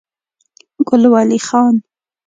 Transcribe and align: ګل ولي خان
ګل 0.87 1.03
ولي 1.13 1.37
خان 1.47 1.75